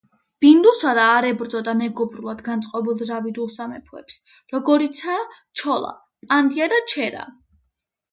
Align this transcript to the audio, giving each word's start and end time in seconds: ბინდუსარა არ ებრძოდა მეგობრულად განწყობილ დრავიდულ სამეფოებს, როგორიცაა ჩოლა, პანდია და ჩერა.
ბინდუსარა 0.43 1.01
არ 1.17 1.25
ებრძოდა 1.31 1.73
მეგობრულად 1.81 2.39
განწყობილ 2.47 2.97
დრავიდულ 3.01 3.51
სამეფოებს, 3.55 4.17
როგორიცაა 4.55 5.27
ჩოლა, 5.61 5.93
პანდია 6.33 6.71
და 6.73 6.81
ჩერა. 6.95 7.23